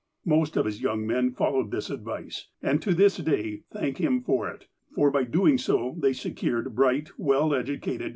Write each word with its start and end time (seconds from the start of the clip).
Most 0.25 0.57
of 0.57 0.65
his 0.65 0.81
young 0.81 1.05
men 1.05 1.29
followed 1.31 1.69
this 1.69 1.91
advice, 1.91 2.47
and 2.63 2.81
to 2.81 2.95
this 2.95 3.17
day 3.17 3.61
thank 3.71 3.99
him 3.99 4.23
for 4.23 4.49
it, 4.49 4.65
for 4.95 5.11
by 5.11 5.23
so 5.25 5.29
doing 5.93 5.99
they 5.99 6.11
secured 6.13 6.73
bright, 6.73 7.11
well 7.19 7.53
educated. 7.53 8.09